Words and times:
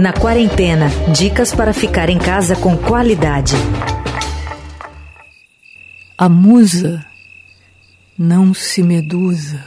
Na 0.00 0.12
quarentena, 0.12 0.88
dicas 1.16 1.54
para 1.54 1.72
ficar 1.72 2.10
em 2.10 2.18
casa 2.18 2.56
com 2.56 2.76
qualidade. 2.76 3.54
A 6.18 6.28
musa 6.28 7.06
não 8.18 8.52
se 8.52 8.82
medusa. 8.82 9.64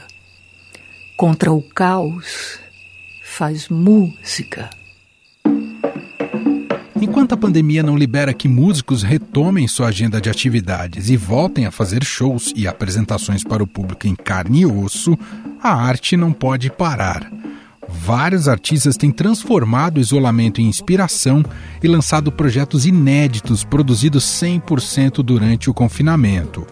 Contra 1.15 1.53
o 1.53 1.61
caos, 1.61 2.59
faz 3.23 3.69
música. 3.69 4.70
Enquanto 7.02 7.32
a 7.32 7.38
pandemia 7.38 7.82
não 7.82 7.96
libera 7.96 8.34
que 8.34 8.50
músicos 8.50 9.04
retomem 9.04 9.70
sua 9.70 9.88
agenda 9.88 10.20
de 10.20 10.30
atividades 10.30 11.10
e 11.10 11.16
voltem 11.16 11.66
a 11.66 11.71
fazer 11.71 12.04
shows 12.04 12.52
e 12.57 12.68
apresentações 12.68 13.41
para 13.41 13.64
o 13.64 13.68
público 13.68 14.05
em 14.05 14.16
carne 14.16 14.62
e 14.62 14.66
osso, 14.66 15.18
a 15.62 15.73
arte 15.73 16.18
não 16.18 16.34
pode 16.34 16.70
parar. 16.70 17.43
Vários 18.05 18.49
artistas 18.49 18.97
têm 18.97 19.11
transformado 19.11 19.95
o 19.95 20.01
isolamento 20.01 20.59
em 20.59 20.68
inspiração 20.68 21.41
e 21.82 21.87
lançado 21.87 22.33
projetos 22.33 22.86
inéditos 22.86 23.64
produzidos 23.64 24.25
100% 24.25 25.23
durante 25.23 25.69
o 25.69 25.73
confinamento. 25.73 26.68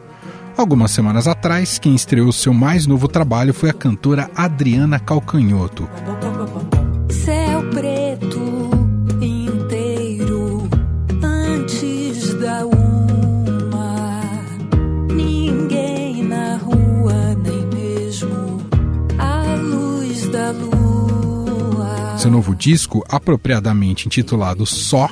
Algumas 0.57 0.91
semanas 0.91 1.29
atrás, 1.29 1.79
quem 1.79 1.95
estreou 1.95 2.33
seu 2.33 2.53
mais 2.53 2.85
novo 2.85 3.07
trabalho 3.07 3.53
foi 3.53 3.69
a 3.69 3.73
cantora 3.73 4.29
Adriana 4.35 4.99
Calcanhoto. 4.99 5.87
Novo 22.51 22.55
disco, 22.55 23.03
apropriadamente 23.09 24.07
intitulado 24.07 24.65
Só, 24.65 25.09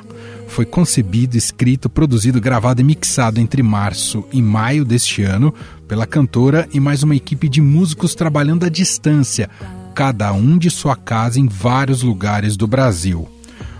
foi 0.47 0.65
concebido, 0.65 1.37
escrito, 1.37 1.89
produzido, 1.89 2.41
gravado 2.41 2.81
e 2.81 2.83
mixado 2.83 3.39
entre 3.39 3.63
março 3.63 4.25
e 4.31 4.41
maio 4.41 4.83
deste 4.83 5.23
ano 5.23 5.53
pela 5.87 6.05
cantora 6.05 6.67
e 6.73 6.79
mais 6.79 7.03
uma 7.03 7.15
equipe 7.15 7.47
de 7.47 7.61
músicos 7.61 8.13
trabalhando 8.13 8.65
à 8.65 8.69
distância, 8.69 9.49
cada 9.95 10.31
um 10.33 10.57
de 10.57 10.69
sua 10.69 10.95
casa 10.95 11.39
em 11.39 11.47
vários 11.47 12.03
lugares 12.03 12.57
do 12.57 12.67
Brasil. 12.67 13.27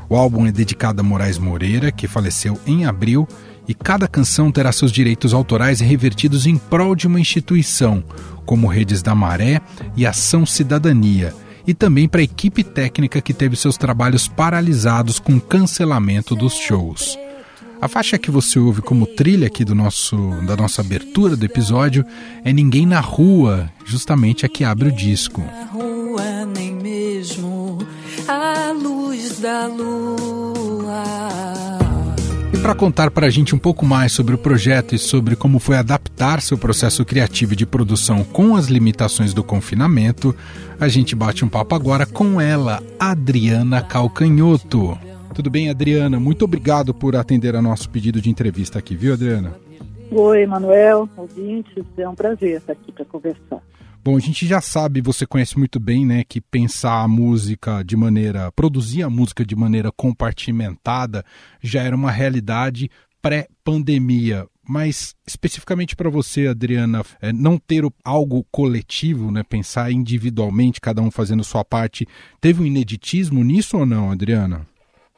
O 0.08 0.16
álbum 0.16 0.46
é 0.48 0.52
dedicado 0.52 1.02
a 1.02 1.04
Moraes 1.04 1.38
Moreira, 1.38 1.92
que 1.92 2.08
faleceu 2.08 2.60
em 2.66 2.86
abril, 2.86 3.28
e 3.68 3.74
cada 3.74 4.08
canção 4.08 4.52
terá 4.52 4.72
seus 4.72 4.92
direitos 4.92 5.34
autorais 5.34 5.80
revertidos 5.80 6.48
em 6.48 6.58
prol 6.58 6.96
de 6.96 7.06
uma 7.06 7.20
instituição, 7.20 8.04
como 8.46 8.68
Redes 8.68 9.04
da 9.04 9.14
Maré 9.14 9.62
e 9.96 10.08
Ação 10.08 10.46
Cidadania 10.46 11.34
e 11.70 11.74
também 11.76 12.10
para 12.10 12.20
a 12.20 12.24
equipe 12.24 12.64
técnica 12.64 13.22
que 13.22 13.32
teve 13.32 13.56
seus 13.56 13.78
trabalhos 13.78 14.28
paralisados 14.28 15.20
com 15.20 15.40
cancelamento 15.40 16.34
dos 16.34 16.56
shows. 16.56 17.16
A 17.80 17.88
faixa 17.88 18.18
que 18.18 18.32
você 18.32 18.58
ouve 18.58 18.82
como 18.82 19.06
trilha 19.06 19.46
aqui 19.46 19.64
do 19.64 19.76
nosso, 19.76 20.18
da 20.48 20.56
nossa 20.56 20.82
abertura 20.82 21.38
do 21.38 21.46
episódio 21.46 22.04
é 22.44 22.52
Ninguém 22.52 22.88
na 22.88 23.00
Rua, 23.00 23.72
justamente 23.86 24.48
a 24.48 24.50
que 24.50 24.64
abre 24.64 24.90
o 24.90 24.92
disco. 24.92 25.42
Na 25.42 25.66
rua, 25.66 26.46
nem 26.48 26.74
mesmo 26.74 27.78
a 28.28 28.72
luz 28.72 29.38
da 29.38 29.68
lua. 29.68 31.59
Para 32.70 32.78
contar 32.78 33.10
para 33.10 33.26
a 33.26 33.30
gente 33.32 33.56
um 33.56 33.58
pouco 33.58 33.84
mais 33.84 34.12
sobre 34.12 34.36
o 34.36 34.38
projeto 34.38 34.94
e 34.94 35.00
sobre 35.00 35.36
como 35.36 35.58
foi 35.58 35.76
adaptar 35.76 36.40
seu 36.40 36.56
processo 36.56 37.04
criativo 37.04 37.56
de 37.56 37.66
produção 37.66 38.24
com 38.24 38.56
as 38.56 38.68
limitações 38.68 39.34
do 39.34 39.44
confinamento, 39.44 40.36
a 40.80 40.88
gente 40.88 41.16
bate 41.16 41.44
um 41.44 41.50
papo 41.50 41.74
agora 41.74 42.06
com 42.06 42.40
ela, 42.40 42.80
Adriana 43.00 43.82
Calcanhoto. 43.82 44.96
Tudo 45.34 45.50
bem, 45.50 45.72
Adriana? 45.72 46.20
Muito 46.20 46.46
obrigado 46.46 46.94
por 46.94 47.16
atender 47.16 47.56
a 47.56 47.62
nosso 47.62 47.90
pedido 47.90 48.22
de 48.22 48.30
entrevista 48.30 48.78
aqui, 48.78 48.96
viu, 48.96 49.14
Adriana? 49.14 49.56
Oi, 50.12 50.46
Manuel, 50.46 51.10
ouvintes, 51.18 51.84
é 51.98 52.08
um 52.08 52.14
prazer 52.14 52.58
estar 52.58 52.74
aqui 52.74 52.92
para 52.92 53.04
conversar. 53.04 53.64
Bom, 54.02 54.16
a 54.16 54.20
gente 54.20 54.48
já 54.48 54.62
sabe, 54.62 55.02
você 55.02 55.26
conhece 55.26 55.58
muito 55.58 55.78
bem, 55.78 56.06
né, 56.06 56.24
que 56.24 56.40
pensar 56.40 57.02
a 57.02 57.08
música 57.08 57.84
de 57.84 57.98
maneira, 57.98 58.50
produzir 58.54 59.04
a 59.04 59.10
música 59.10 59.46
de 59.46 59.58
maneira 59.58 59.92
compartimentada 59.92 61.24
já 61.62 61.84
era 61.84 61.96
uma 61.96 62.10
realidade 62.10 62.90
pré-pandemia. 63.22 64.48
Mas 64.68 65.16
especificamente 65.28 65.96
para 65.98 66.10
você, 66.10 66.48
Adriana, 66.48 67.04
é, 67.22 67.34
não 67.34 67.58
ter 67.58 67.84
algo 68.04 68.46
coletivo, 68.52 69.32
né, 69.32 69.44
pensar 69.44 69.92
individualmente, 69.92 70.80
cada 70.80 71.02
um 71.02 71.12
fazendo 71.12 71.44
sua 71.44 71.66
parte, 71.66 72.08
teve 72.40 72.62
um 72.62 72.66
ineditismo 72.66 73.44
nisso 73.44 73.78
ou 73.78 73.86
não, 73.86 74.12
Adriana? 74.12 74.66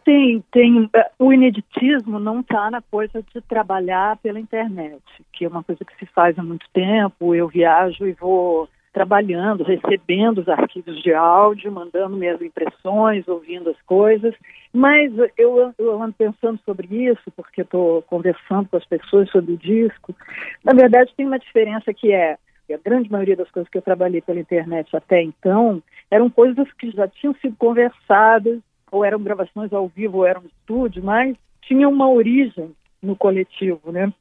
Sim, 0.04 0.44
tem. 0.52 0.90
O 1.20 1.32
ineditismo 1.32 2.20
não 2.20 2.40
está 2.40 2.72
na 2.72 2.82
coisa 2.82 3.24
de 3.34 3.42
trabalhar 3.42 4.18
pela 4.18 4.40
internet, 4.40 5.02
que 5.32 5.46
é 5.46 5.48
uma 5.48 5.64
coisa 5.64 5.84
que 5.86 5.96
se 5.98 6.06
faz 6.08 6.38
há 6.38 6.44
muito 6.44 6.66
tempo. 6.74 7.36
Eu 7.36 7.48
viajo 7.48 8.08
e 8.08 8.14
vou 8.14 8.68
trabalhando, 8.92 9.64
recebendo 9.64 10.40
os 10.40 10.50
arquivos 10.50 11.02
de 11.02 11.14
áudio, 11.14 11.72
mandando 11.72 12.18
minhas 12.18 12.42
impressões, 12.42 13.28
ouvindo 13.28 13.70
as 13.70 13.82
coisas. 13.84 14.36
Mas 14.74 15.14
eu, 15.38 15.74
eu 15.78 16.02
ando 16.02 16.14
pensando 16.14 16.60
sobre 16.66 16.88
isso, 16.88 17.32
porque 17.36 17.62
estou 17.62 18.02
conversando 18.04 18.68
com 18.70 18.78
as 18.78 18.86
pessoas 18.86 19.30
sobre 19.30 19.54
o 19.54 19.58
disco. 19.58 20.16
Na 20.64 20.74
verdade, 20.74 21.14
tem 21.16 21.26
uma 21.26 21.40
diferença 21.40 21.94
que 21.94 22.12
é 22.12 22.38
a 22.74 22.78
grande 22.78 23.12
maioria 23.12 23.36
das 23.36 23.52
coisas 23.52 23.70
que 23.70 23.78
eu 23.78 23.82
trabalhei 23.82 24.22
pela 24.22 24.40
internet 24.40 24.96
até 24.96 25.22
então 25.22 25.84
eram 26.10 26.30
coisas 26.30 26.72
que 26.74 26.90
já 26.92 27.08
tinham 27.08 27.34
sido 27.36 27.56
conversadas, 27.58 28.60
ou 28.92 29.06
eram 29.06 29.24
gravações 29.24 29.72
ao 29.72 29.88
vivo, 29.88 30.20
ou 30.20 30.26
eram 30.26 30.44
estúdio, 30.44 31.04
mas 31.04 31.36
tinha 31.62 31.88
uma 31.88 32.10
origem 32.10 32.72
no 33.02 33.16
coletivo, 33.16 33.92
né? 33.92 34.12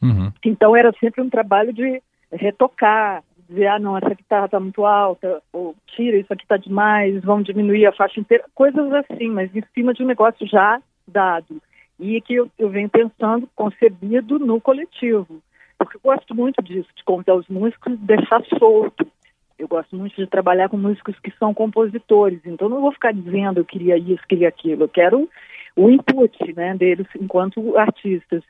Uhum. 0.00 0.32
Então 0.44 0.74
era 0.74 0.92
sempre 0.98 1.20
um 1.20 1.28
trabalho 1.28 1.72
de 1.72 2.00
retocar, 2.32 3.22
dizer, 3.48 3.66
ah, 3.66 3.78
não, 3.78 3.96
essa 3.96 4.14
guitarra 4.14 4.46
está 4.46 4.60
muito 4.60 4.86
alta, 4.86 5.42
ou 5.52 5.74
tira, 5.88 6.16
isso 6.16 6.32
aqui 6.32 6.44
está 6.44 6.56
demais, 6.56 7.20
vamos 7.22 7.44
diminuir 7.44 7.86
a 7.86 7.92
faixa 7.92 8.20
inteira, 8.20 8.44
coisas 8.54 8.92
assim, 8.92 9.28
mas 9.28 9.54
em 9.54 9.62
cima 9.74 9.92
de 9.92 10.02
um 10.02 10.06
negócio 10.06 10.46
já 10.46 10.80
dado. 11.06 11.60
E 11.98 12.20
que 12.20 12.34
eu, 12.34 12.50
eu 12.58 12.70
venho 12.70 12.88
pensando, 12.88 13.48
concebido 13.54 14.38
no 14.38 14.60
coletivo. 14.60 15.42
Porque 15.76 15.96
eu 15.96 16.00
gosto 16.02 16.34
muito 16.34 16.62
disso, 16.62 16.88
de 16.94 17.04
convidar 17.04 17.34
os 17.34 17.48
músicos 17.48 17.92
e 17.92 17.96
deixar 17.96 18.42
solto. 18.58 19.06
Eu 19.60 19.68
gosto 19.68 19.94
muito 19.94 20.16
de 20.16 20.26
trabalhar 20.26 20.70
com 20.70 20.78
músicos 20.78 21.18
que 21.18 21.30
são 21.32 21.52
compositores, 21.52 22.40
então 22.46 22.66
não 22.66 22.80
vou 22.80 22.92
ficar 22.92 23.12
dizendo 23.12 23.60
eu 23.60 23.64
queria 23.64 23.94
isso, 23.98 24.26
queria 24.26 24.48
aquilo, 24.48 24.84
eu 24.84 24.88
quero 24.88 25.28
o 25.76 25.90
input 25.90 26.54
né, 26.54 26.74
deles 26.74 27.06
enquanto 27.20 27.76
artistas. 27.76 28.42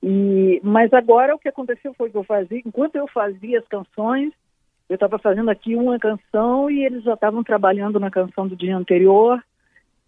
E, 0.00 0.60
mas 0.62 0.92
agora 0.92 1.34
o 1.34 1.38
que 1.38 1.48
aconteceu 1.48 1.92
foi 1.94 2.10
que 2.10 2.16
eu 2.16 2.22
fazia, 2.22 2.62
enquanto 2.64 2.94
eu 2.94 3.08
fazia 3.08 3.58
as 3.58 3.66
canções, 3.66 4.32
eu 4.88 4.94
estava 4.94 5.18
fazendo 5.18 5.50
aqui 5.50 5.74
uma 5.74 5.98
canção 5.98 6.70
e 6.70 6.84
eles 6.84 7.02
já 7.02 7.14
estavam 7.14 7.42
trabalhando 7.42 7.98
na 7.98 8.10
canção 8.10 8.46
do 8.46 8.54
dia 8.54 8.76
anterior, 8.76 9.42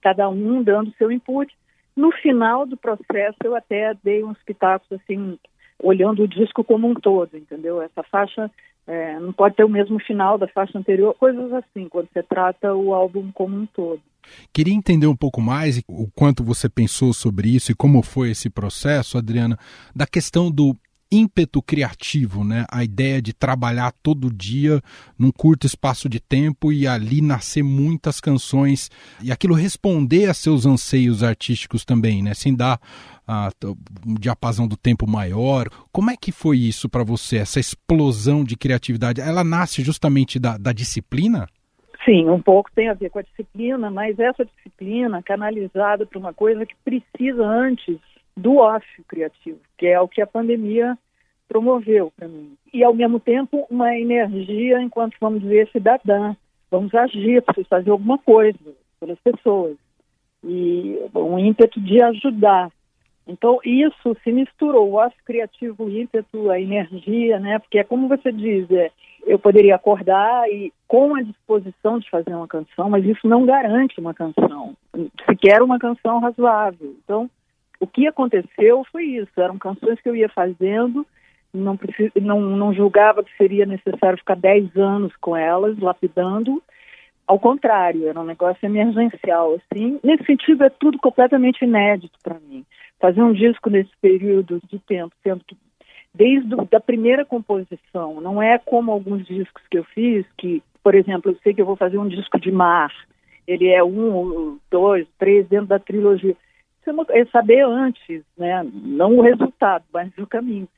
cada 0.00 0.28
um 0.28 0.62
dando 0.62 0.94
seu 0.96 1.10
input. 1.10 1.52
No 1.96 2.12
final 2.12 2.64
do 2.64 2.76
processo, 2.76 3.38
eu 3.42 3.56
até 3.56 3.92
dei 4.04 4.22
uns 4.22 4.40
pitacos 4.44 4.86
assim, 4.92 5.36
olhando 5.82 6.22
o 6.22 6.28
disco 6.28 6.62
como 6.62 6.86
um 6.86 6.94
todo, 6.94 7.36
entendeu? 7.36 7.82
Essa 7.82 8.04
faixa 8.04 8.48
é, 8.86 9.18
não 9.18 9.32
pode 9.32 9.56
ter 9.56 9.64
o 9.64 9.68
mesmo 9.68 9.98
final 9.98 10.36
da 10.36 10.46
faixa 10.48 10.78
anterior, 10.78 11.14
coisas 11.14 11.52
assim, 11.52 11.88
quando 11.88 12.08
você 12.12 12.22
trata 12.22 12.74
o 12.74 12.92
álbum 12.92 13.30
como 13.32 13.56
um 13.56 13.66
todo. 13.66 14.00
Queria 14.52 14.74
entender 14.74 15.06
um 15.06 15.16
pouco 15.16 15.40
mais 15.40 15.82
o 15.86 16.08
quanto 16.14 16.42
você 16.42 16.68
pensou 16.68 17.12
sobre 17.12 17.48
isso 17.48 17.72
e 17.72 17.74
como 17.74 18.02
foi 18.02 18.30
esse 18.30 18.48
processo, 18.48 19.18
Adriana, 19.18 19.58
da 19.94 20.06
questão 20.06 20.50
do 20.50 20.76
ímpeto 21.10 21.62
criativo, 21.62 22.42
né? 22.42 22.64
A 22.70 22.82
ideia 22.82 23.22
de 23.22 23.32
trabalhar 23.32 23.92
todo 24.02 24.32
dia 24.32 24.82
num 25.18 25.30
curto 25.30 25.66
espaço 25.66 26.08
de 26.08 26.18
tempo 26.18 26.72
e 26.72 26.86
ali 26.86 27.20
nascer 27.20 27.62
muitas 27.62 28.20
canções 28.20 28.90
e 29.22 29.30
aquilo 29.30 29.54
responder 29.54 30.28
a 30.28 30.34
seus 30.34 30.66
anseios 30.66 31.22
artísticos 31.22 31.84
também, 31.84 32.22
né? 32.22 32.34
Sem 32.34 32.54
dar 32.54 32.80
uh, 33.28 33.76
um 34.06 34.14
diapasão 34.14 34.66
do 34.66 34.76
tempo 34.76 35.06
maior. 35.06 35.68
Como 35.92 36.10
é 36.10 36.16
que 36.16 36.32
foi 36.32 36.58
isso 36.58 36.88
para 36.88 37.04
você, 37.04 37.38
essa 37.38 37.60
explosão 37.60 38.44
de 38.44 38.56
criatividade? 38.56 39.20
Ela 39.20 39.44
nasce 39.44 39.82
justamente 39.82 40.38
da, 40.38 40.56
da 40.56 40.72
disciplina? 40.72 41.46
Sim, 42.04 42.28
um 42.28 42.40
pouco 42.40 42.70
tem 42.74 42.88
a 42.88 42.94
ver 42.94 43.10
com 43.10 43.18
a 43.18 43.22
disciplina, 43.22 43.90
mas 43.90 44.18
essa 44.18 44.44
disciplina 44.44 45.22
canalizada 45.22 46.04
para 46.04 46.18
uma 46.18 46.34
coisa 46.34 46.66
que 46.66 46.74
precisa 46.84 47.42
antes 47.42 47.98
do 48.36 48.56
ócio 48.56 49.04
criativo, 49.08 49.58
que 49.78 49.86
é 49.86 49.98
o 49.98 50.08
que 50.08 50.20
a 50.20 50.26
pandemia 50.26 50.98
promoveu 51.48 52.12
para 52.16 52.28
mim. 52.28 52.56
E, 52.72 52.82
ao 52.82 52.92
mesmo 52.92 53.20
tempo, 53.20 53.66
uma 53.70 53.96
energia 53.96 54.82
enquanto, 54.82 55.16
vamos 55.20 55.40
dizer, 55.40 55.68
cidadã. 55.70 56.34
Vamos 56.70 56.94
agir, 56.94 57.40
preciso 57.42 57.68
fazer 57.68 57.90
alguma 57.90 58.18
coisa 58.18 58.58
pelas 58.98 59.18
pessoas. 59.20 59.76
E 60.42 60.98
um 61.14 61.38
ímpeto 61.38 61.80
de 61.80 62.02
ajudar. 62.02 62.70
Então, 63.26 63.58
isso 63.64 64.16
se 64.22 64.30
misturou, 64.30 64.90
o 64.90 64.94
ócio 64.94 65.18
criativo, 65.24 65.84
o 65.84 65.90
ímpeto, 65.90 66.50
a 66.50 66.60
energia, 66.60 67.38
né? 67.38 67.58
Porque 67.58 67.78
é 67.78 67.84
como 67.84 68.06
você 68.06 68.30
diz, 68.30 68.70
é, 68.70 68.90
eu 69.26 69.38
poderia 69.38 69.74
acordar 69.74 70.48
e 70.50 70.72
com 70.86 71.14
a 71.14 71.22
disposição 71.22 71.98
de 71.98 72.10
fazer 72.10 72.34
uma 72.34 72.46
canção, 72.46 72.90
mas 72.90 73.04
isso 73.04 73.26
não 73.26 73.46
garante 73.46 73.98
uma 73.98 74.12
canção, 74.12 74.76
sequer 75.26 75.62
uma 75.62 75.78
canção 75.78 76.18
razoável. 76.20 76.94
Então, 77.02 77.30
o 77.80 77.86
que 77.86 78.06
aconteceu 78.06 78.84
foi 78.92 79.04
isso, 79.04 79.40
eram 79.40 79.58
canções 79.58 80.00
que 80.00 80.08
eu 80.08 80.14
ia 80.14 80.28
fazendo, 80.28 81.06
não, 81.52 81.76
precis, 81.76 82.10
não, 82.20 82.40
não 82.40 82.74
julgava 82.74 83.24
que 83.24 83.34
seria 83.36 83.64
necessário 83.64 84.18
ficar 84.18 84.36
10 84.36 84.76
anos 84.76 85.14
com 85.16 85.36
elas, 85.36 85.78
lapidando, 85.78 86.62
ao 87.26 87.38
contrário, 87.38 88.06
era 88.06 88.20
um 88.20 88.24
negócio 88.24 88.64
emergencial, 88.66 89.54
assim. 89.54 89.98
Nesse 90.02 90.24
sentido, 90.24 90.62
é 90.64 90.68
tudo 90.68 90.98
completamente 90.98 91.64
inédito 91.64 92.18
para 92.22 92.38
mim. 92.38 92.64
Fazer 93.00 93.22
um 93.22 93.32
disco 93.32 93.68
nesse 93.68 93.90
período 94.00 94.60
de 94.70 94.78
tempo, 94.78 95.14
sendo 95.22 95.44
que 95.44 95.56
desde 96.14 96.54
a 96.72 96.80
primeira 96.80 97.24
composição, 97.24 98.20
não 98.20 98.40
é 98.40 98.58
como 98.58 98.92
alguns 98.92 99.26
discos 99.26 99.62
que 99.68 99.78
eu 99.78 99.84
fiz, 99.84 100.24
que, 100.38 100.62
por 100.82 100.94
exemplo, 100.94 101.32
eu 101.32 101.36
sei 101.42 101.52
que 101.52 101.60
eu 101.60 101.66
vou 101.66 101.76
fazer 101.76 101.98
um 101.98 102.08
disco 102.08 102.38
de 102.38 102.52
mar, 102.52 102.92
ele 103.46 103.68
é 103.68 103.82
um, 103.82 104.58
dois, 104.70 105.06
três 105.18 105.46
dentro 105.48 105.66
da 105.66 105.78
trilogia. 105.78 106.36
Isso 106.80 107.10
é, 107.10 107.20
é 107.20 107.24
saber 107.26 107.64
antes, 107.64 108.22
né? 108.38 108.64
Não 108.72 109.18
o 109.18 109.22
resultado, 109.22 109.84
mas 109.92 110.16
o 110.16 110.26
caminho. 110.26 110.68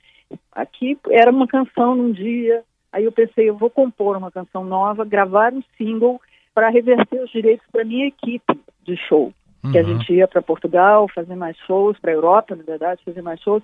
Aqui 0.51 0.99
era 1.11 1.31
uma 1.31 1.47
canção 1.47 1.95
num 1.95 2.11
dia, 2.11 2.65
aí 2.93 3.05
eu 3.05 3.13
pensei, 3.13 3.49
eu 3.49 3.57
vou 3.57 3.71
compor 3.71 4.17
uma 4.17 4.31
canção 4.31 4.65
nova, 4.65 5.05
gravar 5.05 5.53
um 5.53 5.63
single 5.77 6.21
para 6.55 6.71
reverter 6.71 7.23
os 7.23 7.31
direitos 7.31 7.67
para 7.71 7.85
minha 7.85 8.07
equipe 8.07 8.59
de 8.83 8.97
show. 8.97 9.33
Uhum. 9.67 9.73
Que 9.73 9.79
a 9.79 9.83
gente 9.83 10.13
ia 10.13 10.29
para 10.29 10.43
Portugal 10.43 11.09
fazer 11.15 11.35
mais 11.35 11.57
shows, 11.67 11.99
para 11.99 12.13
a 12.13 12.15
Europa, 12.15 12.55
na 12.55 12.63
verdade, 12.63 13.03
fazer 13.05 13.23
mais 13.23 13.41
shows, 13.41 13.63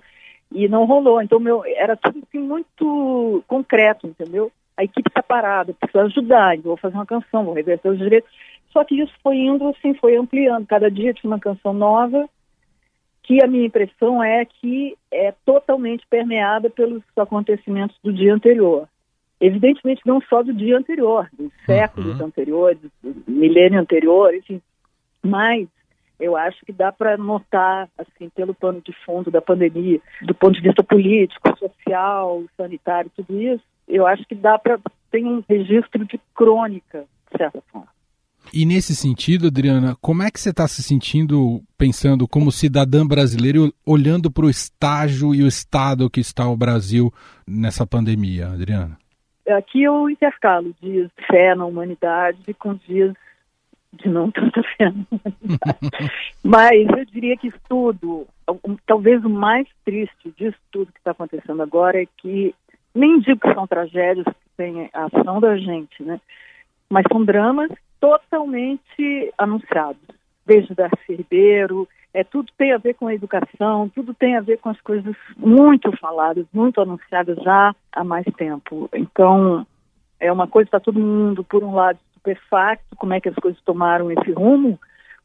e 0.51 0.67
não 0.67 0.85
rolou. 0.85 1.21
Então, 1.21 1.39
meu, 1.39 1.63
era 1.65 1.95
tudo 1.95 2.19
assim, 2.27 2.39
muito 2.39 3.43
concreto, 3.47 4.07
entendeu? 4.07 4.51
A 4.75 4.83
equipe 4.83 5.07
está 5.07 5.21
parada, 5.21 5.73
precisa 5.73 6.03
ajudar, 6.03 6.55
então 6.55 6.69
vou 6.69 6.77
fazer 6.77 6.95
uma 6.95 7.05
canção, 7.05 7.45
vou 7.45 7.53
reverter 7.53 7.89
os 7.89 7.97
direitos. 7.97 8.29
Só 8.71 8.83
que 8.83 8.99
isso 8.99 9.13
foi 9.21 9.37
indo 9.37 9.67
assim, 9.67 9.93
foi 9.93 10.15
ampliando. 10.15 10.65
Cada 10.65 10.89
dia 10.89 11.13
tinha 11.13 11.31
uma 11.31 11.39
canção 11.39 11.73
nova, 11.73 12.27
que 13.21 13.41
a 13.43 13.47
minha 13.47 13.65
impressão 13.65 14.23
é 14.23 14.43
que 14.45 14.97
é 15.11 15.33
totalmente 15.45 16.05
permeada 16.09 16.69
pelos 16.69 17.03
acontecimentos 17.15 17.95
do 18.03 18.11
dia 18.11 18.33
anterior. 18.33 18.87
Evidentemente, 19.39 20.01
não 20.05 20.21
só 20.21 20.41
do 20.41 20.53
dia 20.53 20.77
anterior, 20.77 21.29
dos 21.37 21.51
séculos 21.65 22.19
uhum. 22.19 22.25
anteriores, 22.25 22.79
do 23.01 23.13
milênio 23.27 23.79
anterior, 23.79 24.33
enfim, 24.33 24.61
mas 25.21 25.67
eu 26.19 26.37
acho 26.37 26.65
que 26.65 26.71
dá 26.71 26.91
para 26.91 27.17
notar, 27.17 27.89
assim, 27.97 28.29
pelo 28.29 28.53
pano 28.53 28.81
de 28.81 28.93
fundo 29.05 29.29
da 29.29 29.41
pandemia, 29.41 29.99
do 30.21 30.33
ponto 30.33 30.53
de 30.53 30.61
vista 30.61 30.83
político, 30.83 31.57
social, 31.57 32.43
sanitário, 32.55 33.11
tudo 33.15 33.39
isso, 33.39 33.63
eu 33.87 34.07
acho 34.07 34.23
que 34.25 34.35
dá 34.35 34.57
para 34.57 34.79
ter 35.11 35.23
um 35.25 35.43
registro 35.47 36.05
de 36.05 36.19
crônica, 36.33 37.05
de 37.31 37.37
certa 37.37 37.61
forma. 37.71 37.87
E 38.51 38.65
nesse 38.65 38.95
sentido, 38.95 39.47
Adriana, 39.47 39.95
como 40.01 40.21
é 40.21 40.29
que 40.29 40.39
você 40.39 40.49
está 40.49 40.67
se 40.67 40.83
sentindo 40.83 41.61
pensando 41.77 42.27
como 42.27 42.51
cidadã 42.51 43.05
brasileira, 43.05 43.59
olhando 43.85 44.29
para 44.29 44.45
o 44.45 44.49
estágio 44.49 45.33
e 45.33 45.43
o 45.43 45.47
estado 45.47 46.09
que 46.09 46.19
está 46.19 46.47
o 46.47 46.57
Brasil 46.57 47.11
nessa 47.47 47.87
pandemia, 47.87 48.47
Adriana? 48.47 48.97
Aqui 49.47 49.83
eu 49.83 50.09
intercalo 50.09 50.73
dias 50.81 51.09
de 51.17 51.27
fé 51.27 51.53
na 51.55 51.65
humanidade 51.65 52.53
com 52.53 52.75
dias 52.75 53.13
de 53.93 54.09
não 54.09 54.31
tanta 54.31 54.61
fé 54.63 54.85
na 54.85 55.05
humanidade. 55.11 56.11
Mas 56.43 56.87
eu 56.97 57.05
diria 57.05 57.37
que 57.37 57.51
tudo, 57.69 58.27
talvez 58.85 59.23
o 59.23 59.29
mais 59.29 59.67
triste 59.85 60.33
disso 60.37 60.57
tudo 60.71 60.91
que 60.91 60.99
está 60.99 61.11
acontecendo 61.11 61.61
agora 61.61 62.01
é 62.01 62.07
que, 62.17 62.53
nem 62.93 63.19
digo 63.19 63.39
que 63.39 63.53
são 63.53 63.67
tragédias 63.67 64.25
que 64.25 64.49
têm 64.57 64.89
a 64.93 65.05
ação 65.05 65.39
da 65.39 65.57
gente, 65.57 66.03
né? 66.03 66.19
Mas 66.89 67.05
são 67.11 67.23
dramas 67.23 67.71
totalmente 67.99 69.33
anunciados. 69.37 70.01
Desde 70.45 70.75
Darcy 70.75 71.15
Ribeiro, 71.15 71.87
é, 72.13 72.23
tudo 72.23 72.51
tem 72.57 72.73
a 72.73 72.77
ver 72.77 72.93
com 72.95 73.07
a 73.07 73.13
educação, 73.13 73.89
tudo 73.89 74.13
tem 74.13 74.35
a 74.35 74.41
ver 74.41 74.57
com 74.59 74.69
as 74.69 74.79
coisas 74.81 75.15
muito 75.37 75.91
faladas, 75.97 76.45
muito 76.53 76.81
anunciadas 76.81 77.37
já 77.37 77.73
há 77.91 78.03
mais 78.03 78.25
tempo. 78.37 78.89
Então, 78.93 79.65
é 80.19 80.31
uma 80.31 80.47
coisa 80.47 80.69
para 80.69 80.79
todo 80.79 80.99
mundo, 80.99 81.43
por 81.43 81.63
um 81.63 81.73
lado, 81.73 81.97
estupefacto, 82.23 82.95
como 82.95 83.13
é 83.13 83.19
que 83.19 83.29
as 83.29 83.35
coisas 83.35 83.61
tomaram 83.63 84.11
esse 84.11 84.31
rumo, 84.31 84.79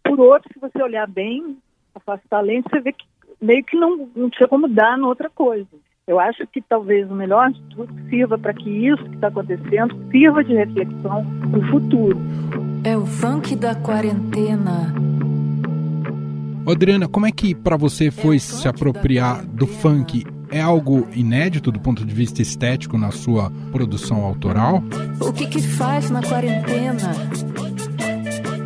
por 0.04 0.18
outro, 0.18 0.50
se 0.52 0.58
você 0.58 0.82
olhar 0.82 1.06
bem, 1.06 1.56
afastar 1.94 2.38
a 2.38 2.42
lente, 2.42 2.68
você 2.70 2.80
vê 2.80 2.92
que 2.92 3.04
meio 3.40 3.64
que 3.64 3.76
não, 3.76 4.08
não 4.16 4.28
tinha 4.30 4.48
como 4.48 4.68
dar 4.68 4.98
noutra 4.98 5.30
coisa. 5.30 5.68
Eu 6.06 6.18
acho 6.18 6.46
que 6.46 6.62
talvez 6.62 7.08
o 7.10 7.14
melhor 7.14 7.50
de 7.50 7.60
tudo 7.74 7.92
sirva 8.08 8.38
para 8.38 8.54
que 8.54 8.70
isso 8.70 9.04
que 9.04 9.14
está 9.14 9.28
acontecendo 9.28 9.94
sirva 10.10 10.42
de 10.42 10.54
reflexão 10.54 11.24
para 11.50 11.58
o 11.58 11.70
futuro. 11.70 12.18
É 12.82 12.96
o 12.96 13.04
funk 13.04 13.54
da 13.54 13.74
quarentena 13.74 14.94
Adriana, 16.70 17.08
como 17.08 17.26
é 17.26 17.32
que 17.32 17.54
para 17.54 17.76
você 17.76 18.10
foi 18.10 18.38
se 18.38 18.68
apropriar 18.68 19.44
do 19.46 19.66
funk? 19.66 20.24
É 20.50 20.60
algo 20.60 21.06
inédito 21.12 21.70
do 21.70 21.78
ponto 21.78 22.04
de 22.04 22.14
vista 22.14 22.40
estético 22.40 22.96
na 22.96 23.10
sua 23.10 23.52
produção 23.70 24.24
autoral? 24.24 24.82
O 25.20 25.32
que 25.32 25.46
que 25.46 25.60
faz 25.60 26.10
na 26.10 26.22
quarentena? 26.22 27.12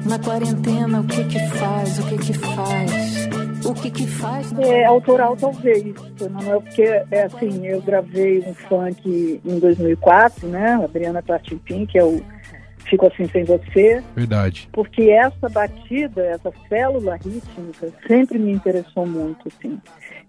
Na 0.06 0.18
quarentena, 0.18 1.00
o 1.00 1.04
que 1.04 1.24
que 1.24 1.38
faz? 1.48 1.98
O 1.98 2.06
que 2.06 2.18
que 2.18 2.32
faz? 2.34 3.28
O 3.64 3.74
que 3.74 3.90
que 3.90 4.06
faz? 4.06 4.52
É 4.58 4.84
autoral 4.84 5.36
talvez, 5.36 5.94
não 6.30 6.54
é 6.54 6.60
porque 6.60 6.82
é 6.82 7.22
assim, 7.22 7.66
eu 7.66 7.80
gravei 7.80 8.40
um 8.40 8.54
funk 8.54 9.40
em 9.44 9.58
2004, 9.58 10.48
né? 10.48 10.74
Adriana 10.82 11.22
Tartipim, 11.22 11.86
que 11.86 11.98
é 11.98 12.04
o 12.04 12.20
Fico 12.92 13.06
Assim 13.06 13.26
Sem 13.28 13.44
Você. 13.44 14.04
Verdade. 14.14 14.68
Porque 14.70 15.08
essa 15.10 15.48
batida, 15.48 16.26
essa 16.26 16.52
célula 16.68 17.16
rítmica 17.16 17.88
sempre 18.06 18.38
me 18.38 18.52
interessou 18.52 19.06
muito, 19.06 19.48
assim. 19.48 19.80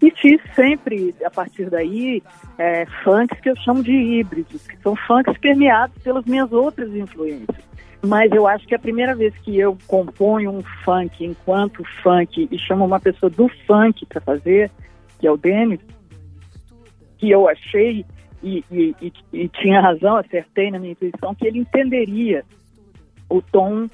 E 0.01 0.09
fiz 0.11 0.39
sempre, 0.55 1.13
a 1.25 1.29
partir 1.29 1.69
daí, 1.69 2.23
é, 2.57 2.85
funks 3.03 3.37
que 3.41 3.49
eu 3.49 3.55
chamo 3.57 3.83
de 3.83 3.91
híbridos, 3.91 4.65
que 4.65 4.77
são 4.77 4.95
funks 4.95 5.37
permeados 5.39 6.01
pelas 6.01 6.23
minhas 6.23 6.53
outras 6.53 6.95
influências. 6.95 7.65
Mas 8.01 8.31
eu 8.31 8.47
acho 8.47 8.65
que 8.65 8.73
é 8.73 8.77
a 8.77 8.81
primeira 8.81 9.13
vez 9.13 9.33
que 9.39 9.59
eu 9.59 9.77
componho 9.85 10.51
um 10.51 10.61
funk 10.85 11.25
enquanto 11.25 11.83
funk 12.01 12.47
e 12.49 12.57
chamo 12.59 12.85
uma 12.85 12.99
pessoa 12.99 13.29
do 13.29 13.49
funk 13.67 14.05
para 14.05 14.21
fazer, 14.21 14.71
que 15.19 15.27
é 15.27 15.31
o 15.31 15.35
Denis, 15.35 15.81
que 17.17 17.29
eu 17.29 17.49
achei 17.49 18.05
e, 18.43 18.63
e, 18.69 18.95
e, 19.01 19.13
e 19.33 19.47
tinha 19.47 19.81
razão, 19.81 20.17
acertei 20.17 20.69
na 20.69 20.77
minha 20.77 20.91
intuição, 20.91 21.33
que 21.33 21.47
ele 21.47 21.59
entenderia 21.59 22.43
o 23.29 23.41
tom 23.41 23.89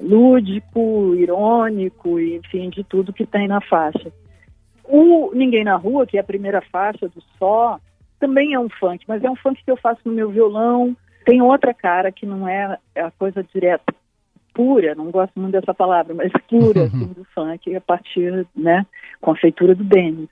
lúdico, 0.00 1.14
irônico, 1.14 2.18
enfim, 2.18 2.70
de 2.70 2.82
tudo 2.82 3.12
que 3.12 3.26
tem 3.26 3.46
na 3.46 3.60
faixa. 3.60 4.10
O 4.84 5.30
Ninguém 5.34 5.62
na 5.62 5.76
Rua, 5.76 6.06
que 6.06 6.16
é 6.16 6.20
a 6.20 6.24
primeira 6.24 6.60
faixa 6.60 7.08
do 7.08 7.22
Só, 7.38 7.78
também 8.18 8.54
é 8.54 8.58
um 8.58 8.68
funk, 8.68 9.04
mas 9.06 9.22
é 9.22 9.30
um 9.30 9.36
funk 9.36 9.62
que 9.62 9.70
eu 9.70 9.76
faço 9.76 10.00
no 10.04 10.12
meu 10.12 10.30
violão. 10.30 10.96
Tem 11.24 11.42
outra 11.42 11.72
cara 11.74 12.10
que 12.10 12.26
não 12.26 12.48
é 12.48 12.78
a 12.96 13.10
coisa 13.10 13.44
direta, 13.54 13.94
pura, 14.54 14.94
não 14.94 15.10
gosto 15.10 15.38
muito 15.38 15.52
dessa 15.52 15.74
palavra, 15.74 16.14
mas 16.14 16.32
pura 16.48 16.84
assim, 16.88 17.06
do 17.06 17.24
funk, 17.34 17.74
a 17.74 17.80
partir, 17.80 18.46
né, 18.56 18.86
com 19.20 19.30
a 19.30 19.36
feitura 19.36 19.74
do 19.74 19.84
Denis. 19.84 20.28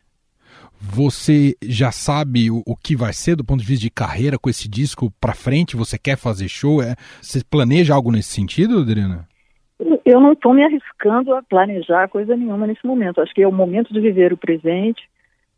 Você 0.80 1.56
já 1.60 1.90
sabe 1.90 2.50
o, 2.50 2.62
o, 2.64 2.76
que 2.76 2.94
vai 2.96 3.12
ser 3.12 3.34
do 3.34 3.44
ponto 3.44 3.60
de 3.60 3.66
vista 3.66 3.82
de 3.82 3.90
carreira 3.90 4.38
com 4.38 4.48
esse 4.48 4.68
disco 4.68 5.12
para 5.20 5.34
frente? 5.34 5.76
Você 5.76 5.98
quer 5.98 6.16
fazer 6.16 6.48
show? 6.48 6.80
É, 6.80 6.94
você 7.20 7.42
planeja 7.44 7.94
algo 7.94 8.12
nesse 8.12 8.28
sentido, 8.28 8.78
Adriana? 8.78 9.26
Eu 10.04 10.20
não 10.20 10.32
estou 10.32 10.54
me 10.54 10.64
arriscando 10.64 11.34
a 11.34 11.42
planejar 11.42 12.08
coisa 12.08 12.36
nenhuma 12.36 12.66
nesse 12.66 12.86
momento. 12.86 13.20
Acho 13.20 13.34
que 13.34 13.42
é 13.42 13.48
o 13.48 13.52
momento 13.52 13.92
de 13.92 14.00
viver 14.00 14.32
o 14.32 14.36
presente. 14.36 15.02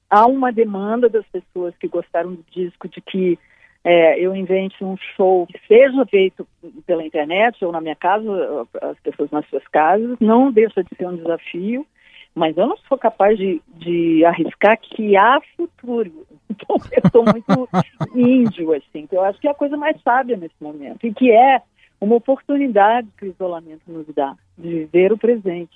Há 0.09 0.27
uma 0.27 0.51
demanda 0.51 1.09
das 1.09 1.25
pessoas 1.27 1.75
que 1.79 1.87
gostaram 1.87 2.33
do 2.33 2.45
disco 2.51 2.89
de 2.89 3.01
que 3.01 3.39
é, 3.85 4.19
eu 4.19 4.35
invente 4.35 4.83
um 4.83 4.97
show 5.17 5.47
que 5.47 5.59
seja 5.69 6.05
feito 6.07 6.47
pela 6.87 7.05
internet 7.05 7.63
ou 7.65 7.73
na 7.73 7.81
minha 7.81 7.97
casa, 7.97 8.67
as 8.83 8.99
pessoas 9.01 9.31
nas 9.31 9.47
suas 9.49 9.67
casas. 9.69 10.17
Não 10.19 10.51
deixa 10.51 10.83
de 10.83 10.91
ser 10.97 11.07
um 11.07 11.17
desafio 11.17 11.87
mas 12.35 12.57
eu 12.57 12.67
não 12.67 12.77
sou 12.89 12.97
capaz 12.97 13.37
de, 13.37 13.61
de 13.77 14.25
arriscar 14.25 14.79
que 14.81 15.17
há 15.17 15.41
futuro. 15.57 16.27
Então, 16.51 16.77
eu 16.91 17.03
estou 17.05 17.25
muito 17.25 17.69
índio, 18.13 18.73
assim, 18.75 19.07
que 19.07 19.17
eu 19.17 19.23
acho 19.23 19.41
que 19.41 19.47
é 19.47 19.53
a 19.53 19.55
coisa 19.55 19.77
mais 19.77 19.97
sábia 20.03 20.37
nesse 20.37 20.57
momento, 20.61 21.07
e 21.07 21.15
que 21.15 21.31
é 21.31 21.63
uma 22.01 22.17
oportunidade 22.17 23.07
que 23.17 23.27
o 23.27 23.29
isolamento 23.29 23.83
nos 23.87 24.05
dá, 24.15 24.35
de 24.59 24.69
viver 24.69 25.13
o 25.13 25.17
presente. 25.17 25.71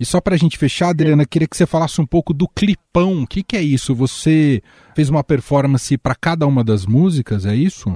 E 0.00 0.06
só 0.06 0.22
para 0.22 0.34
a 0.34 0.38
gente 0.38 0.56
fechar, 0.56 0.88
Adriana, 0.88 1.26
queria 1.26 1.46
que 1.46 1.56
você 1.56 1.66
falasse 1.66 2.00
um 2.00 2.06
pouco 2.06 2.32
do 2.32 2.48
clipão. 2.48 3.22
O 3.22 3.26
que, 3.26 3.42
que 3.42 3.56
é 3.56 3.62
isso? 3.62 3.94
Você 3.94 4.62
fez 4.96 5.10
uma 5.10 5.22
performance 5.22 5.96
para 5.98 6.14
cada 6.14 6.46
uma 6.46 6.64
das 6.64 6.86
músicas, 6.86 7.44
é 7.44 7.54
isso? 7.54 7.88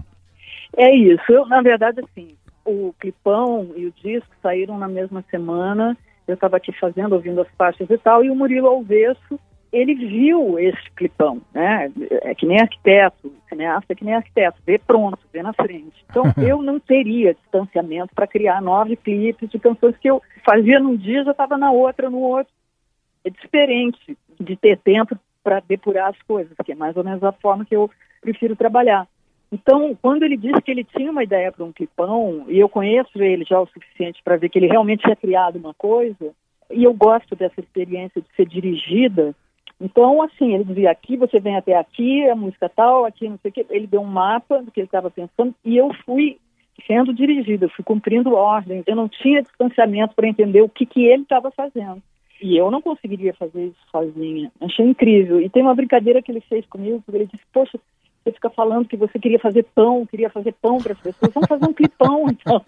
É 0.77 0.95
isso. 0.95 1.25
Eu, 1.31 1.47
na 1.47 1.63
verdade, 1.63 2.01
assim, 2.01 2.37
o 2.67 2.95
clipão 3.01 3.71
e 3.77 3.87
o 3.87 3.95
disco 4.03 4.31
saíram 4.43 4.79
na 4.79 4.89
mesma 4.89 5.25
semana 5.31 5.97
eu 6.27 6.35
estava 6.35 6.57
aqui 6.57 6.73
fazendo, 6.73 7.15
ouvindo 7.15 7.41
as 7.41 7.49
faixas 7.57 7.89
e 7.89 7.99
tal, 7.99 8.25
e 8.25 8.31
o 8.31 8.35
Murilo 8.35 8.69
Alvesso, 8.69 9.39
ele 9.73 9.95
viu 9.95 10.59
esse 10.59 10.91
clipão, 10.97 11.41
né? 11.53 11.91
É 12.23 12.35
que 12.35 12.47
nem 12.47 12.61
arquiteto, 12.61 13.33
cineasta 13.49 13.93
é 13.93 13.97
que 13.97 14.05
nem 14.05 14.15
arquiteto, 14.15 14.59
vê 14.67 14.79
pronto, 14.79 15.19
vê 15.33 15.43
na 15.43 15.53
frente. 15.53 16.05
Então 16.09 16.25
eu 16.39 16.63
não 16.63 16.81
teria 16.81 17.35
distanciamento 17.35 18.15
para 18.15 18.27
criar 18.27 18.63
nove 18.63 18.97
clipes 18.97 19.51
de 19.51 19.59
canções 19.59 19.97
que 19.99 20.09
eu 20.09 20.23
fazia 20.45 20.81
num 20.81 20.97
dia 20.97 21.25
já 21.25 21.33
estava 21.33 21.59
na 21.59 21.71
outra, 21.71 22.09
no 22.11 22.19
outro. 22.19 22.53
É 23.25 23.31
diferente 23.31 24.17
de 24.39 24.57
ter 24.57 24.79
tempo 24.79 25.19
para 25.43 25.61
depurar 25.61 26.11
as 26.11 26.23
coisas, 26.23 26.57
que 26.65 26.73
é 26.73 26.75
mais 26.75 26.97
ou 26.97 27.05
menos 27.05 27.23
a 27.23 27.33
forma 27.33 27.65
que 27.65 27.77
eu 27.77 27.91
prefiro 28.21 28.57
trabalhar. 28.57 29.07
Então, 29.51 29.97
quando 30.01 30.25
ele 30.25 30.37
disse 30.37 30.61
que 30.61 30.71
ele 30.71 30.85
tinha 30.85 31.11
uma 31.11 31.23
ideia 31.23 31.53
para 31.53 31.65
um 31.65 31.73
clipão, 31.73 32.45
e 32.49 32.59
eu 32.59 32.69
conheço 32.69 33.23
ele 33.23 33.45
já 33.45 33.61
o 33.61 33.67
suficiente 33.67 34.21
para 34.25 34.37
ver 34.37 34.49
que 34.49 34.59
ele 34.59 34.67
realmente 34.67 35.03
tinha 35.03 35.17
criado 35.17 35.57
uma 35.57 35.73
coisa, 35.75 36.33
e 36.71 36.83
eu 36.83 36.93
gosto 36.93 37.37
dessa 37.37 37.61
experiência 37.61 38.21
de 38.21 38.29
ser 38.35 38.47
dirigida, 38.47 39.35
então, 39.81 40.23
assim, 40.23 40.55
ele 40.55 40.65
dizia, 40.65 40.91
aqui 40.91 41.17
você 41.17 41.39
vem 41.39 41.57
até 41.57 41.77
aqui, 41.77 42.29
a 42.29 42.35
música 42.35 42.69
tal, 42.69 43.05
aqui 43.05 43.29
não 43.29 43.39
sei 43.39 43.51
o 43.51 43.53
quê. 43.53 43.67
Ele 43.71 43.87
deu 43.87 44.01
um 44.01 44.07
mapa 44.07 44.63
do 44.63 44.71
que 44.71 44.81
ele 44.81 44.87
estava 44.87 45.11
pensando 45.11 45.55
e 45.65 45.77
eu 45.77 45.93
fui 46.05 46.39
sendo 46.87 47.13
dirigida, 47.13 47.69
fui 47.69 47.85
cumprindo 47.85 48.35
ordens. 48.35 48.85
Eu 48.87 48.97
não 48.97 49.09
tinha 49.09 49.43
distanciamento 49.43 50.15
para 50.15 50.29
entender 50.29 50.63
o 50.63 50.69
que, 50.69 50.87
que 50.87 51.05
ele 51.05 51.23
estava 51.23 51.51
fazendo. 51.51 52.03
E 52.41 52.57
eu 52.57 52.71
não 52.71 52.83
conseguiria 52.83 53.35
fazer 53.35 53.67
isso 53.67 53.81
sozinha. 53.91 54.51
Achei 54.61 54.85
incrível. 54.85 55.41
E 55.41 55.49
tem 55.49 55.63
uma 55.63 55.75
brincadeira 55.75 56.23
que 56.23 56.31
ele 56.31 56.41
fez 56.41 56.67
comigo, 56.67 57.03
porque 57.05 57.19
ele 57.19 57.31
disse, 57.31 57.45
poxa, 57.53 57.79
você 58.27 58.33
fica 58.33 58.51
falando 58.51 58.89
que 58.89 58.97
você 58.97 59.19
queria 59.19 59.39
fazer 59.39 59.65
pão, 59.75 60.05
queria 60.05 60.29
fazer 60.29 60.53
pão 60.61 60.79
para 60.79 60.93
as 60.93 61.01
pessoas, 61.01 61.33
vamos 61.33 61.49
fazer 61.49 61.65
um 61.65 61.73
clipão, 61.73 62.27
então. 62.29 62.61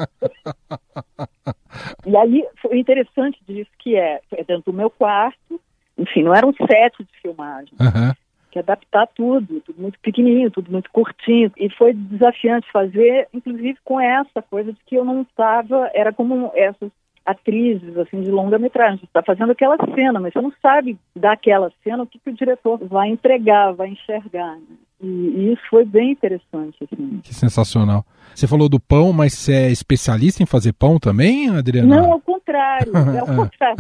e 2.07 2.17
aí, 2.17 2.47
foi 2.63 2.79
interessante 2.79 3.41
disso 3.47 3.71
que 3.79 3.97
é, 3.97 4.21
é 4.33 4.45
dentro 4.45 4.71
do 4.71 4.77
meu 4.77 4.89
quarto, 4.89 5.61
enfim, 5.97 6.23
não 6.23 6.35
era 6.35 6.47
um 6.47 6.53
set 6.53 6.97
de 6.99 7.21
filmagem. 7.21 7.73
Uhum. 7.81 8.13
Que 8.53 8.61
adaptar 8.61 9.09
tudo, 9.09 9.61
tudo 9.61 9.83
muito 9.83 9.99
pequenininho, 9.99 10.51
tudo 10.51 10.71
muito 10.71 10.91
curtinho. 10.91 11.53
E 11.57 11.69
foi 11.71 11.93
desafiante 11.93 12.71
fazer, 12.73 13.29
inclusive 13.35 13.77
com 13.85 14.01
essa 14.01 14.41
coisa 14.41 14.73
de 14.73 14.79
que 14.87 14.95
eu 14.95 15.05
não 15.05 15.23
estava, 15.23 15.91
era 15.93 16.13
como 16.13 16.53
essas 16.55 16.91
atrizes 17.27 17.99
assim 17.99 18.23
de 18.23 18.31
longa-metragem. 18.31 19.01
Você 19.01 19.07
está 19.07 19.23
fazendo 19.23 19.53
aquela 19.53 19.77
cena, 19.95 20.21
mas 20.21 20.33
você 20.33 20.41
não 20.41 20.53
sabe 20.63 20.97
daquela 21.15 21.71
cena 21.83 22.05
o 22.05 22.07
que, 22.07 22.19
que 22.19 22.31
o 22.31 22.35
diretor 22.35 22.79
vai 22.87 23.09
entregar, 23.09 23.73
vai 23.73 23.89
enxergar. 23.89 24.57
Né? 24.57 24.77
E, 25.01 25.07
e, 25.07 25.53
isso 25.53 25.63
foi 25.71 25.85
bem 25.85 26.13
interessante. 26.13 26.77
Assim. 26.85 27.21
Que 27.23 27.35
sensacional. 27.35 28.05
Você 28.35 28.47
falou 28.47 28.69
do 28.69 28.81
pão, 28.81 29.13
mas 29.13 29.35
você 29.35 29.53
é 29.53 29.71
especialista 29.71 30.43
em 30.43 30.47
fazer 30.47 30.73
pão 30.73 30.99
também, 30.99 31.49
Adriana? 31.51 31.97
Não, 31.97 32.13
ao 32.13 32.21
contrário. 32.21 32.93
É 33.15 33.19
ao 33.21 33.27
contrário. 33.27 33.79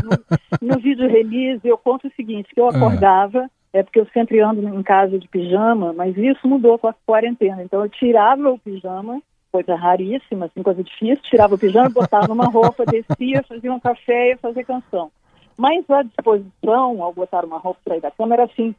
No, 0.60 0.74
no 0.74 0.80
vídeo 0.80 1.08
release 1.08 1.66
eu 1.66 1.78
conto 1.78 2.08
o 2.08 2.12
seguinte, 2.14 2.54
que 2.54 2.60
eu 2.60 2.66
ah. 2.66 2.70
acordava, 2.70 3.50
é 3.72 3.82
porque 3.82 4.00
eu 4.00 4.06
sempre 4.12 4.40
ando 4.40 4.66
em 4.68 4.82
casa 4.82 5.18
de 5.18 5.28
pijama, 5.28 5.92
mas 5.92 6.16
isso 6.16 6.46
mudou 6.46 6.78
com 6.78 6.88
a 6.88 6.94
quarentena. 7.06 7.62
Então 7.62 7.82
eu 7.82 7.88
tirava 7.88 8.50
o 8.50 8.58
pijama 8.58 9.22
coisa 9.50 9.74
raríssima, 9.74 10.46
assim, 10.46 10.62
coisa 10.62 10.82
difícil, 10.82 11.22
tirava 11.24 11.54
o 11.54 11.58
pijama, 11.58 11.88
botava 11.88 12.32
uma 12.32 12.46
roupa, 12.46 12.84
descia, 12.84 13.42
fazia 13.42 13.72
um 13.72 13.80
café 13.80 14.32
e 14.32 14.36
fazia 14.36 14.64
canção. 14.64 15.10
Mas 15.56 15.88
a 15.90 16.02
disposição, 16.02 17.02
ao 17.02 17.12
botar 17.12 17.44
uma 17.44 17.58
roupa 17.58 17.80
e 17.86 17.90
sair 17.90 18.00
da 18.00 18.10
cama, 18.10 18.34
era 18.34 18.44
assim, 18.44 18.74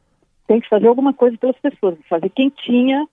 tem 0.49 0.59
que 0.59 0.67
fazer 0.67 0.87
alguma 0.87 1.13
coisa 1.13 1.37
pelas 1.37 1.55
pessoas, 1.59 1.95
fazer 2.09 2.27
quentinha, 2.29 3.07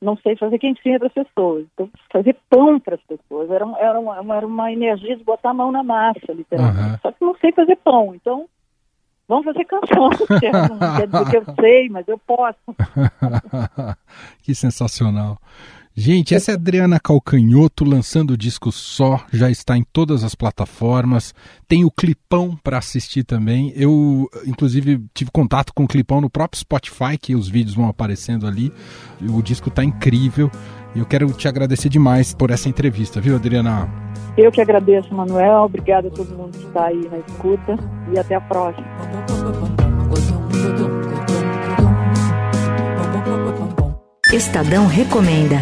não 0.00 0.16
sei 0.16 0.34
fazer 0.36 0.58
quentinha 0.58 0.98
para 0.98 1.08
as 1.08 1.12
pessoas, 1.12 1.66
então 1.74 1.90
fazer 2.10 2.34
pão 2.48 2.80
para 2.80 2.94
as 2.94 3.02
pessoas, 3.02 3.50
era, 3.50 3.66
era, 3.78 4.00
uma, 4.00 4.34
era 4.34 4.46
uma 4.46 4.72
energia 4.72 5.14
de 5.14 5.22
botar 5.22 5.50
a 5.50 5.54
mão 5.54 5.70
na 5.70 5.82
massa, 5.82 6.32
literalmente. 6.32 6.92
Uhum. 6.92 6.98
Só 7.02 7.12
que 7.12 7.22
não 7.22 7.36
sei 7.36 7.52
fazer 7.52 7.76
pão, 7.76 8.14
então 8.14 8.46
vamos 9.28 9.44
fazer 9.44 9.66
canção, 9.66 10.08
não 10.80 10.96
quer 10.96 11.06
dizer 11.06 11.30
que 11.30 11.36
eu 11.36 11.54
sei, 11.60 11.88
mas 11.90 12.08
eu 12.08 12.16
posso. 12.16 12.58
que 14.42 14.54
sensacional. 14.54 15.36
Gente, 16.00 16.32
essa 16.32 16.52
é 16.52 16.54
Adriana 16.54 17.00
Calcanhoto 17.00 17.84
lançando 17.84 18.30
o 18.30 18.36
disco 18.36 18.70
só, 18.70 19.20
já 19.32 19.50
está 19.50 19.76
em 19.76 19.82
todas 19.92 20.22
as 20.22 20.32
plataformas. 20.32 21.34
Tem 21.66 21.84
o 21.84 21.90
Clipão 21.90 22.56
para 22.62 22.78
assistir 22.78 23.24
também. 23.24 23.72
Eu, 23.74 24.30
inclusive, 24.46 25.04
tive 25.12 25.32
contato 25.32 25.74
com 25.74 25.82
o 25.82 25.88
Clipão 25.88 26.20
no 26.20 26.30
próprio 26.30 26.60
Spotify, 26.60 27.18
que 27.20 27.34
os 27.34 27.48
vídeos 27.48 27.74
vão 27.74 27.88
aparecendo 27.88 28.46
ali. 28.46 28.72
O 29.28 29.42
disco 29.42 29.70
está 29.70 29.82
incrível. 29.82 30.48
E 30.94 31.00
eu 31.00 31.04
quero 31.04 31.32
te 31.32 31.48
agradecer 31.48 31.88
demais 31.88 32.32
por 32.32 32.52
essa 32.52 32.68
entrevista, 32.68 33.20
viu, 33.20 33.34
Adriana? 33.34 33.88
Eu 34.36 34.52
que 34.52 34.60
agradeço, 34.60 35.12
Manuel. 35.12 35.64
Obrigada 35.64 36.06
a 36.06 36.10
todo 36.12 36.28
mundo 36.28 36.56
que 36.56 36.64
está 36.64 36.84
aí 36.86 37.08
na 37.10 37.18
escuta. 37.18 37.76
E 38.14 38.18
até 38.20 38.36
a 38.36 38.40
próxima. 38.40 38.86
Estadão 44.32 44.86
Recomenda. 44.86 45.56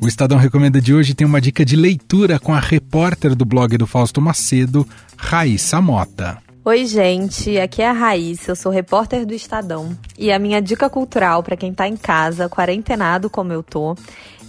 O 0.00 0.06
Estadão 0.06 0.38
Recomenda 0.38 0.80
de 0.80 0.94
hoje 0.94 1.12
tem 1.12 1.26
uma 1.26 1.40
dica 1.40 1.64
de 1.64 1.74
leitura 1.74 2.38
com 2.38 2.54
a 2.54 2.60
repórter 2.60 3.34
do 3.34 3.44
blog 3.44 3.76
do 3.76 3.84
Fausto 3.84 4.20
Macedo, 4.20 4.86
Raíssa 5.16 5.80
Mota. 5.80 6.38
Oi, 6.64 6.86
gente, 6.86 7.58
aqui 7.58 7.82
é 7.82 7.88
a 7.88 7.92
Raíssa, 7.92 8.52
eu 8.52 8.56
sou 8.56 8.70
repórter 8.70 9.26
do 9.26 9.34
Estadão. 9.34 9.98
E 10.16 10.30
a 10.30 10.38
minha 10.38 10.62
dica 10.62 10.88
cultural 10.88 11.42
para 11.42 11.56
quem 11.56 11.72
está 11.72 11.88
em 11.88 11.96
casa, 11.96 12.48
quarentenado 12.48 13.28
como 13.28 13.52
eu 13.52 13.64
tô, 13.64 13.96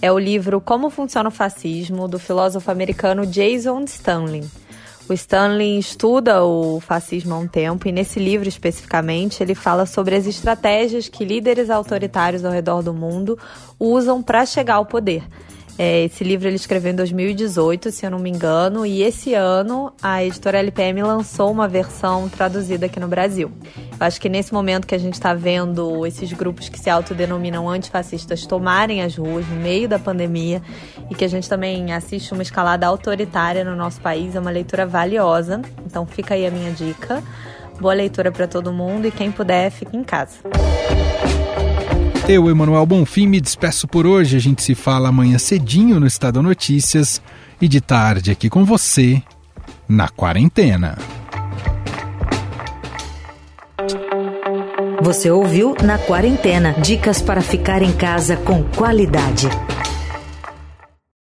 é 0.00 0.12
o 0.12 0.18
livro 0.18 0.60
Como 0.60 0.90
Funciona 0.90 1.30
o 1.30 1.32
Fascismo, 1.32 2.06
do 2.06 2.20
filósofo 2.20 2.70
americano 2.70 3.26
Jason 3.26 3.82
Stanley. 3.82 4.44
O 5.06 5.12
Stanley 5.12 5.78
estuda 5.78 6.42
o 6.42 6.80
fascismo 6.80 7.34
há 7.34 7.38
um 7.38 7.46
tempo 7.46 7.86
e 7.86 7.92
nesse 7.92 8.18
livro 8.18 8.48
especificamente 8.48 9.42
ele 9.42 9.54
fala 9.54 9.84
sobre 9.84 10.14
as 10.14 10.26
estratégias 10.26 11.08
que 11.08 11.26
líderes 11.26 11.68
autoritários 11.68 12.42
ao 12.42 12.50
redor 12.50 12.82
do 12.82 12.94
mundo 12.94 13.38
usam 13.78 14.22
para 14.22 14.46
chegar 14.46 14.76
ao 14.76 14.86
poder. 14.86 15.22
É, 15.76 16.04
esse 16.04 16.22
livro 16.22 16.46
ele 16.46 16.54
escreveu 16.54 16.92
em 16.92 16.94
2018, 16.94 17.90
se 17.90 18.06
eu 18.06 18.10
não 18.10 18.18
me 18.18 18.30
engano, 18.30 18.86
e 18.86 19.02
esse 19.02 19.34
ano 19.34 19.92
a 20.00 20.22
editora 20.24 20.58
LPM 20.58 21.02
lançou 21.02 21.50
uma 21.50 21.66
versão 21.66 22.28
traduzida 22.28 22.86
aqui 22.86 23.00
no 23.00 23.08
Brasil. 23.08 23.50
Eu 23.76 24.06
acho 24.06 24.20
que 24.20 24.28
nesse 24.28 24.54
momento 24.54 24.86
que 24.86 24.94
a 24.94 24.98
gente 24.98 25.14
está 25.14 25.34
vendo 25.34 26.06
esses 26.06 26.32
grupos 26.32 26.68
que 26.68 26.78
se 26.78 26.88
autodenominam 26.88 27.68
antifascistas 27.68 28.46
tomarem 28.46 29.02
as 29.02 29.16
ruas 29.16 29.46
no 29.48 29.56
meio 29.56 29.88
da 29.88 29.98
pandemia 29.98 30.62
e 31.10 31.14
que 31.14 31.24
a 31.24 31.28
gente 31.28 31.48
também 31.48 31.92
assiste 31.92 32.32
uma 32.32 32.42
escalada 32.42 32.86
autoritária 32.86 33.64
no 33.64 33.74
nosso 33.74 34.00
país, 34.00 34.36
é 34.36 34.40
uma 34.40 34.50
leitura 34.50 34.86
valiosa. 34.86 35.60
Então 35.84 36.06
fica 36.06 36.34
aí 36.34 36.46
a 36.46 36.50
minha 36.50 36.70
dica. 36.70 37.20
Boa 37.80 37.94
leitura 37.94 38.30
para 38.30 38.46
todo 38.46 38.72
mundo 38.72 39.08
e 39.08 39.10
quem 39.10 39.32
puder, 39.32 39.70
fique 39.70 39.96
em 39.96 40.04
casa. 40.04 40.38
Eu, 42.26 42.48
Emanuel 42.48 42.86
Bonfim, 42.86 43.26
me 43.26 43.38
despeço 43.38 43.86
por 43.86 44.06
hoje. 44.06 44.36
A 44.36 44.40
gente 44.40 44.62
se 44.62 44.74
fala 44.74 45.10
amanhã 45.10 45.36
cedinho 45.38 46.00
no 46.00 46.06
Estado 46.06 46.42
Notícias 46.42 47.20
e 47.60 47.68
de 47.68 47.82
tarde 47.82 48.30
aqui 48.30 48.48
com 48.48 48.64
você 48.64 49.22
na 49.86 50.08
quarentena. 50.08 50.96
Você 55.02 55.30
ouviu 55.30 55.76
Na 55.84 55.98
Quarentena 55.98 56.72
dicas 56.80 57.20
para 57.20 57.42
ficar 57.42 57.82
em 57.82 57.92
casa 57.92 58.38
com 58.38 58.62
qualidade. 58.62 59.50